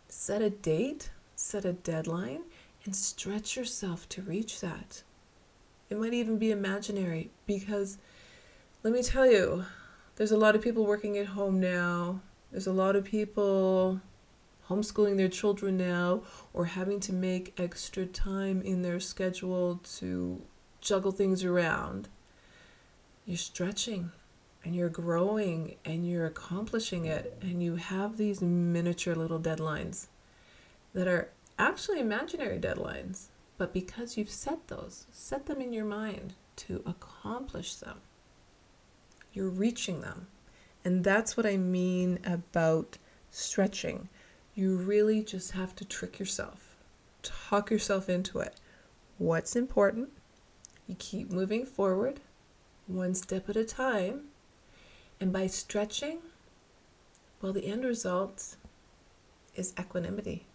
set 0.09 0.43
a 0.43 0.51
date, 0.51 1.11
set 1.37 1.65
a 1.65 1.73
deadline, 1.73 2.43
and 2.85 2.97
stretch 2.97 3.57
yourself 3.57 4.09
to 4.09 4.23
reach 4.23 4.61
that. 4.61 5.03
It 5.91 5.99
might 5.99 6.15
even 6.15 6.39
be 6.39 6.51
imaginary 6.51 7.31
because 7.47 7.99
let 8.83 8.93
me 8.93 9.03
tell 9.03 9.31
you, 9.31 9.65
there's 10.17 10.33
a 10.33 10.37
lot 10.37 10.55
of 10.55 10.63
people 10.63 10.87
working 10.87 11.17
at 11.19 11.27
home 11.27 11.61
now. 11.61 12.21
There's 12.51 12.67
a 12.67 12.73
lot 12.73 12.97
of 12.97 13.05
people 13.05 14.01
homeschooling 14.69 15.17
their 15.17 15.29
children 15.29 15.77
now 15.77 16.23
or 16.53 16.67
having 16.67 17.01
to 17.01 17.13
make 17.13 17.59
extra 17.59 18.05
time 18.05 18.61
in 18.63 18.83
their 18.83 19.01
schedule 19.01 19.81
to 19.97 20.43
juggle 20.81 21.13
things 21.13 21.45
around. 21.45 22.09
You're 23.25 23.37
stretching 23.37 24.13
and 24.69 24.77
you're 24.77 24.91
growing 24.91 25.77
and 25.87 26.07
you're 26.07 26.27
accomplishing 26.27 27.07
it 27.07 27.39
and 27.41 27.63
you 27.63 27.77
have 27.77 28.19
these 28.19 28.43
miniature 28.43 29.15
little 29.15 29.41
deadlines 29.41 30.09
that 30.93 31.09
are 31.09 31.31
actually 31.59 31.99
imaginary 31.99 32.59
deadlines 32.59 33.29
but 33.57 33.73
because 33.73 34.19
you've 34.19 34.29
set 34.29 34.69
those 34.69 35.07
set 35.11 35.47
them 35.47 35.63
in 35.63 35.73
your 35.73 35.87
mind 35.87 36.35
to 36.55 36.83
accomplish 36.85 37.77
them 37.77 38.03
you're 39.33 39.49
reaching 39.49 40.01
them. 40.01 40.27
And 40.85 41.05
that's 41.05 41.35
what 41.37 41.47
i 41.47 41.57
mean 41.57 42.19
about 42.25 42.99
stretching. 43.31 44.09
You 44.55 44.77
really 44.77 45.23
just 45.23 45.53
have 45.53 45.75
to 45.77 45.85
trick 45.85 46.19
yourself 46.19 46.77
talk 47.23 47.71
yourself 47.71 48.09
into 48.09 48.41
it. 48.41 48.55
What's 49.19 49.57
important? 49.57 50.11
You 50.87 50.97
keep 50.99 51.31
moving 51.31 51.65
forward 51.65 52.21
one 52.87 53.15
step 53.15 53.49
at 53.49 53.57
a 53.57 53.65
time 53.65 54.25
and 55.21 55.33
by 55.33 55.47
stretching, 55.47 56.19
well, 57.41 57.53
the 57.53 57.67
end 57.67 57.85
result 57.85 58.57
is 59.55 59.75
equanimity. 59.79 60.47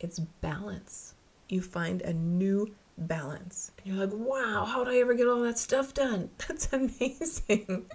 It's 0.00 0.18
balance. 0.18 1.14
You 1.48 1.62
find 1.62 2.02
a 2.02 2.12
new 2.12 2.74
balance. 2.98 3.72
And 3.78 3.86
you're 3.86 4.06
like, 4.06 4.14
wow, 4.16 4.64
how 4.64 4.84
did 4.84 4.94
I 4.94 4.98
ever 4.98 5.14
get 5.14 5.28
all 5.28 5.40
that 5.42 5.58
stuff 5.58 5.94
done? 5.94 6.30
That's 6.48 6.72
amazing. 6.72 7.86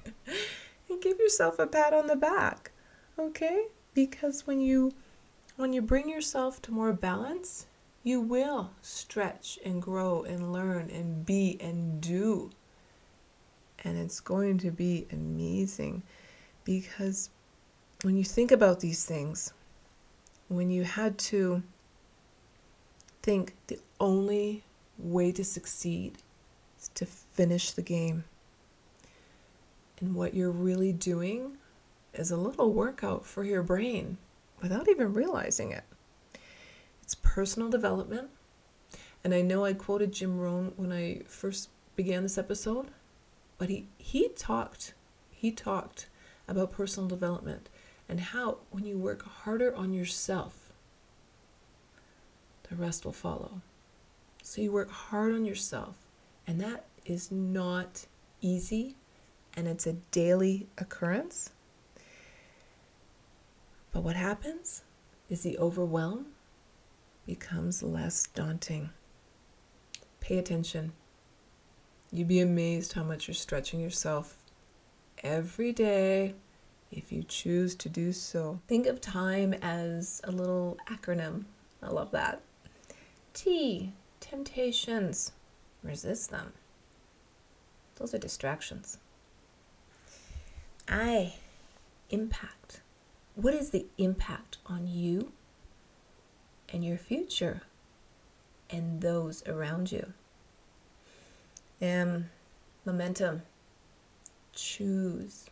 and 0.89 1.01
give 1.01 1.19
yourself 1.19 1.59
a 1.59 1.67
pat 1.67 1.93
on 1.93 2.07
the 2.07 2.15
back. 2.15 2.71
Okay? 3.17 3.65
Because 3.93 4.47
when 4.47 4.61
you 4.61 4.93
when 5.55 5.73
you 5.73 5.81
bring 5.81 6.07
yourself 6.07 6.61
to 6.61 6.71
more 6.71 6.93
balance, 6.93 7.65
you 8.03 8.21
will 8.21 8.71
stretch 8.81 9.59
and 9.65 9.81
grow 9.81 10.23
and 10.23 10.53
learn 10.53 10.89
and 10.89 11.25
be 11.25 11.57
and 11.59 11.99
do 11.99 12.49
and 13.83 13.97
it's 13.97 14.19
going 14.19 14.57
to 14.59 14.71
be 14.71 15.07
amazing 15.11 16.03
because 16.63 17.29
when 18.03 18.17
you 18.17 18.23
think 18.23 18.51
about 18.51 18.79
these 18.79 19.05
things, 19.05 19.53
when 20.47 20.69
you 20.69 20.83
had 20.83 21.17
to 21.17 21.63
think 23.21 23.55
the 23.67 23.79
only 23.99 24.63
way 24.97 25.31
to 25.31 25.43
succeed 25.43 26.17
is 26.79 26.89
to 26.95 27.05
finish 27.05 27.71
the 27.71 27.81
game, 27.81 28.23
and 29.99 30.15
what 30.15 30.33
you're 30.33 30.51
really 30.51 30.93
doing 30.93 31.57
is 32.13 32.31
a 32.31 32.37
little 32.37 32.71
workout 32.71 33.25
for 33.25 33.43
your 33.43 33.61
brain 33.61 34.17
without 34.61 34.87
even 34.87 35.13
realizing 35.13 35.71
it. 35.71 35.83
It's 37.01 37.15
personal 37.15 37.69
development. 37.69 38.29
And 39.23 39.33
I 39.33 39.41
know 39.41 39.65
I 39.65 39.73
quoted 39.73 40.13
Jim 40.13 40.39
Rohn 40.39 40.73
when 40.77 40.91
I 40.93 41.21
first 41.27 41.69
began 41.95 42.23
this 42.23 42.37
episode, 42.37 42.91
but 43.59 43.69
he, 43.69 43.85
he 43.99 44.29
talked, 44.29 44.95
he 45.29 45.51
talked 45.51 46.07
about 46.47 46.71
personal 46.71 47.07
development 47.07 47.69
and 48.09 48.19
how 48.19 48.57
when 48.71 48.85
you 48.85 48.97
work 48.97 49.23
harder 49.23 49.75
on 49.75 49.93
yourself, 49.93 50.71
the 52.67 52.75
rest 52.75 53.05
will 53.05 53.13
follow. 53.13 53.61
So 54.41 54.61
you 54.61 54.71
work 54.71 54.89
hard 54.89 55.33
on 55.33 55.45
yourself, 55.45 55.97
and 56.47 56.59
that 56.59 56.85
is 57.05 57.31
not 57.31 58.07
easy, 58.41 58.95
and 59.55 59.67
it's 59.67 59.85
a 59.85 59.93
daily 59.93 60.67
occurrence. 60.79 61.51
But 63.91 64.01
what 64.01 64.15
happens 64.15 64.83
is 65.29 65.41
the 65.41 65.57
overwhelm 65.59 66.27
becomes 67.27 67.83
less 67.83 68.27
daunting. 68.27 68.89
Pay 70.19 70.39
attention. 70.39 70.93
You'd 72.11 72.27
be 72.27 72.39
amazed 72.39 72.93
how 72.93 73.03
much 73.03 73.27
you're 73.27 73.35
stretching 73.35 73.79
yourself 73.79 74.37
every 75.23 75.71
day 75.71 76.33
if 76.91 77.11
you 77.11 77.23
choose 77.23 77.75
to 77.75 77.89
do 77.89 78.11
so. 78.11 78.59
Think 78.67 78.87
of 78.87 78.99
time 78.99 79.53
as 79.61 80.19
a 80.23 80.31
little 80.31 80.77
acronym. 80.87 81.43
I 81.83 81.89
love 81.89 82.09
that. 82.11 82.41
T, 83.33 83.93
temptations. 84.19 85.33
Resist 85.83 86.31
them. 86.31 86.53
Those 87.97 88.13
are 88.13 88.17
distractions. 88.17 88.97
I, 90.87 91.35
impact. 92.09 92.81
What 93.35 93.53
is 93.53 93.69
the 93.69 93.85
impact 93.97 94.57
on 94.65 94.87
you 94.87 95.31
and 96.73 96.83
your 96.83 96.97
future 96.97 97.61
and 98.69 99.01
those 99.01 99.47
around 99.47 99.91
you? 99.91 100.13
Um, 101.81 102.25
momentum. 102.85 103.43
Choose. 104.53 105.45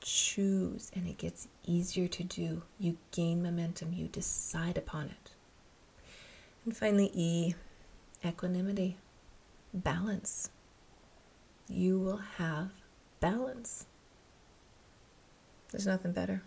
Choose. 0.00 0.90
And 0.94 1.06
it 1.06 1.18
gets 1.18 1.48
easier 1.66 2.08
to 2.08 2.24
do. 2.24 2.62
You 2.78 2.96
gain 3.12 3.42
momentum. 3.42 3.92
You 3.92 4.08
decide 4.08 4.76
upon 4.78 5.06
it. 5.06 5.30
And 6.64 6.76
finally, 6.76 7.10
E, 7.14 7.54
equanimity. 8.24 8.96
Balance. 9.72 10.50
You 11.68 11.98
will 11.98 12.20
have 12.38 12.70
balance. 13.20 13.86
There's 15.70 15.86
nothing 15.86 16.12
better. 16.12 16.42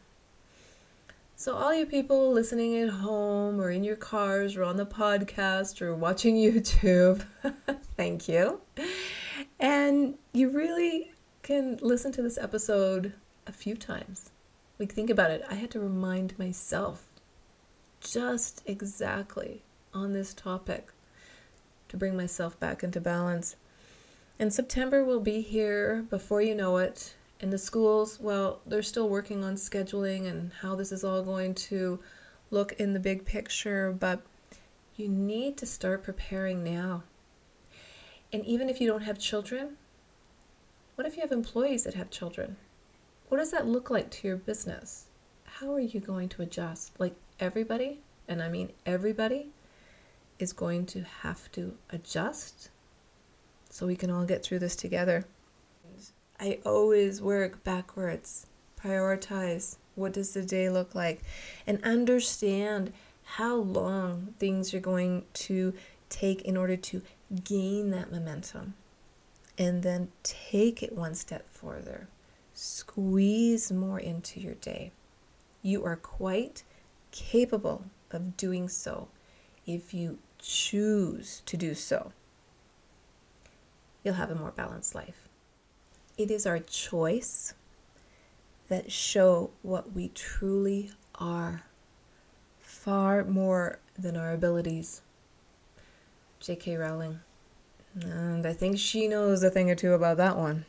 So, 1.35 1.55
all 1.55 1.73
you 1.73 1.85
people 1.85 2.31
listening 2.31 2.77
at 2.77 2.89
home 2.89 3.61
or 3.61 3.69
in 3.69 3.83
your 3.83 3.95
cars 3.95 4.55
or 4.55 4.63
on 4.63 4.77
the 4.77 4.85
podcast 4.85 5.81
or 5.81 5.93
watching 5.93 6.35
YouTube, 6.37 7.23
thank 7.95 8.27
you. 8.27 8.61
And 9.59 10.15
you 10.33 10.49
really 10.49 11.11
can 11.41 11.79
listen 11.81 12.11
to 12.13 12.21
this 12.21 12.37
episode 12.37 13.13
a 13.47 13.51
few 13.51 13.75
times. 13.75 14.31
Like, 14.79 14.93
think 14.93 15.09
about 15.09 15.31
it. 15.31 15.43
I 15.49 15.55
had 15.55 15.71
to 15.71 15.79
remind 15.79 16.37
myself 16.37 17.07
just 17.99 18.61
exactly 18.65 19.63
on 19.93 20.13
this 20.13 20.33
topic 20.33 20.89
to 21.89 21.97
bring 21.97 22.15
myself 22.15 22.59
back 22.59 22.83
into 22.83 23.01
balance. 23.01 23.55
And 24.37 24.53
September 24.53 25.03
will 25.03 25.19
be 25.19 25.41
here 25.41 26.05
before 26.09 26.41
you 26.41 26.53
know 26.53 26.77
it. 26.77 27.15
And 27.39 27.51
the 27.51 27.57
schools, 27.57 28.19
well, 28.19 28.61
they're 28.65 28.83
still 28.83 29.09
working 29.09 29.43
on 29.43 29.55
scheduling 29.55 30.27
and 30.27 30.51
how 30.61 30.75
this 30.75 30.91
is 30.91 31.03
all 31.03 31.23
going 31.23 31.55
to 31.55 31.99
look 32.51 32.73
in 32.73 32.93
the 32.93 32.99
big 32.99 33.25
picture, 33.25 33.91
but 33.91 34.21
you 34.95 35.07
need 35.07 35.57
to 35.57 35.65
start 35.65 36.03
preparing 36.03 36.63
now. 36.63 37.03
And 38.31 38.45
even 38.45 38.69
if 38.69 38.81
you 38.81 38.87
don't 38.87 39.03
have 39.03 39.19
children, 39.19 39.77
what 40.95 41.07
if 41.07 41.15
you 41.15 41.21
have 41.21 41.31
employees 41.31 41.83
that 41.83 41.93
have 41.93 42.09
children? 42.09 42.57
What 43.29 43.37
does 43.37 43.51
that 43.51 43.67
look 43.67 43.89
like 43.89 44.09
to 44.11 44.27
your 44.27 44.37
business? 44.37 45.05
How 45.43 45.73
are 45.73 45.79
you 45.79 45.99
going 45.99 46.29
to 46.29 46.41
adjust? 46.41 46.99
Like 46.99 47.15
everybody, 47.39 47.99
and 48.27 48.41
I 48.41 48.49
mean 48.49 48.71
everybody, 48.85 49.47
is 50.39 50.53
going 50.53 50.85
to 50.87 51.03
have 51.21 51.51
to 51.53 51.73
adjust 51.89 52.69
so 53.69 53.87
we 53.87 53.95
can 53.95 54.09
all 54.09 54.25
get 54.25 54.43
through 54.43 54.59
this 54.59 54.75
together. 54.75 55.25
I 56.39 56.59
always 56.65 57.21
work 57.21 57.63
backwards. 57.63 58.45
Prioritize. 58.79 59.77
What 59.95 60.13
does 60.13 60.33
the 60.33 60.43
day 60.43 60.69
look 60.69 60.93
like? 60.93 61.21
And 61.65 61.83
understand 61.83 62.93
how 63.23 63.55
long 63.55 64.35
things 64.39 64.73
are 64.73 64.79
going 64.79 65.25
to 65.33 65.73
take 66.09 66.43
in 66.43 66.55
order 66.55 66.77
to 66.77 67.01
gain 67.43 67.91
that 67.91 68.11
momentum. 68.11 68.75
And 69.57 69.81
then 69.81 70.09
take 70.21 70.83
it 70.83 70.93
one 70.93 71.15
step 71.15 71.49
further. 71.49 72.07
Squeeze 72.53 73.71
more 73.71 73.99
into 73.99 74.39
your 74.39 74.53
day. 74.55 74.91
You 75.63 75.83
are 75.83 75.95
quite 75.95 76.63
capable 77.11 77.85
of 78.11 78.37
doing 78.37 78.69
so 78.69 79.07
if 79.65 79.93
you 79.93 80.19
choose 80.39 81.41
to 81.45 81.57
do 81.57 81.73
so. 81.73 82.11
You'll 84.03 84.13
have 84.15 84.31
a 84.31 84.35
more 84.35 84.51
balanced 84.51 84.95
life. 84.95 85.27
It 86.17 86.31
is 86.31 86.45
our 86.45 86.59
choice 86.59 87.53
that 88.69 88.91
show 88.91 89.51
what 89.61 89.93
we 89.93 90.09
truly 90.09 90.91
are, 91.15 91.63
far 92.59 93.23
more 93.23 93.79
than 93.97 94.15
our 94.15 94.33
abilities. 94.33 95.01
J.K. 96.47 96.77
Rowling. 96.77 97.19
And 97.99 98.45
I 98.45 98.53
think 98.53 98.79
she 98.79 99.09
knows 99.09 99.43
a 99.43 99.49
thing 99.49 99.69
or 99.69 99.75
two 99.75 99.91
about 99.91 100.15
that 100.15 100.37
one. 100.37 100.63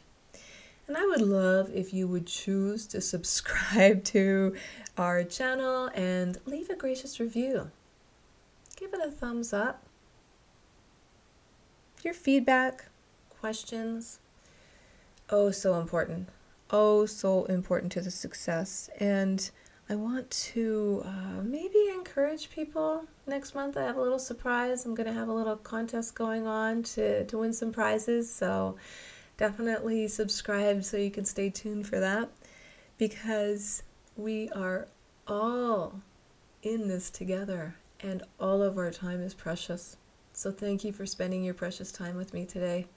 And 0.89 0.97
I 0.97 1.07
would 1.07 1.21
love 1.21 1.71
if 1.73 1.95
you 1.95 2.09
would 2.09 2.27
choose 2.27 2.85
to 2.89 3.01
subscribe 3.01 4.03
to 4.07 4.57
our 4.97 5.23
channel 5.23 5.89
and 5.95 6.37
leave 6.47 6.69
a 6.69 6.75
gracious 6.75 7.21
review. 7.21 7.71
Give 8.75 8.93
it 8.93 8.99
a 9.07 9.13
thumbs 9.13 9.53
up. 9.53 9.85
your 12.03 12.15
feedback, 12.15 12.87
questions, 13.39 14.19
oh, 15.31 15.53
so 15.53 15.79
important. 15.79 16.29
Oh, 16.71 17.07
so 17.07 17.45
important 17.45 17.93
to 17.93 18.01
the 18.01 18.11
success. 18.11 18.91
And 18.99 19.49
I 19.91 19.95
want 19.95 20.31
to 20.31 21.03
uh, 21.07 21.43
maybe 21.43 21.89
encourage 21.95 22.51
people 22.51 23.07
next 23.27 23.55
month. 23.55 23.75
I 23.79 23.85
have 23.85 23.97
a 23.97 24.03
little 24.03 24.19
surprise. 24.19 24.85
I'm 24.85 24.95
going 24.95 25.07
to 25.07 25.15
have 25.15 25.29
a 25.29 25.33
little 25.33 25.57
contest 25.57 26.15
going 26.15 26.47
on 26.47 26.83
to, 26.83 27.25
to 27.25 27.39
win 27.39 27.55
some 27.55 27.73
prizes. 27.73 28.31
So 28.31 28.77
definitely 29.39 30.07
subscribe 30.09 30.85
so 30.85 30.99
you 30.99 31.11
can 31.11 31.25
stay 31.25 31.49
tuned 31.49 31.87
for 31.87 31.99
that 32.01 32.29
because 32.99 33.83
we 34.15 34.51
are 34.51 34.89
all 35.27 36.01
in 36.63 36.89
this 36.89 37.09
together 37.09 37.77
and 38.01 38.23
all 38.39 38.63
of 38.63 38.77
our 38.77 38.91
time 38.91 39.23
is 39.23 39.33
precious. 39.33 39.97
So 40.35 40.53
thank 40.53 40.85
you 40.85 40.93
for 40.93 41.07
spending 41.07 41.45
your 41.45 41.55
precious 41.55 41.91
time 41.91 42.17
with 42.17 42.35
me 42.35 42.45
today 42.45 42.89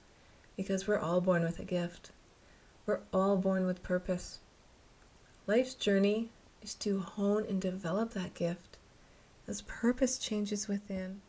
because 0.58 0.88
we're 0.88 1.00
all 1.00 1.22
born 1.22 1.44
with 1.44 1.58
a 1.58 1.64
gift. 1.64 2.12
We're 2.86 3.00
all 3.14 3.38
born 3.38 3.66
with 3.66 3.82
purpose. 3.82 4.40
Life's 5.48 5.74
journey 5.74 6.30
is 6.62 6.74
to 6.76 7.00
hone 7.00 7.45
and 7.47 7.62
develop 7.62 8.12
that 8.12 8.34
gift 8.34 8.78
as 9.47 9.62
purpose 9.63 10.17
changes 10.17 10.67
within. 10.67 11.21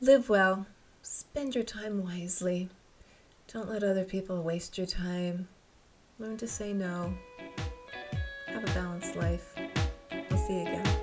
Live 0.00 0.28
well, 0.28 0.66
spend 1.02 1.54
your 1.54 1.64
time 1.64 2.02
wisely. 2.02 2.68
Don't 3.52 3.70
let 3.70 3.84
other 3.84 4.04
people 4.04 4.42
waste 4.42 4.76
your 4.76 4.86
time. 4.86 5.48
Learn 6.18 6.36
to 6.38 6.46
say 6.46 6.72
no. 6.72 7.14
Have 8.46 8.64
a 8.64 8.74
balanced 8.74 9.16
life. 9.16 9.54
I'll 10.10 10.38
see 10.38 10.54
you 10.54 10.62
again. 10.62 10.95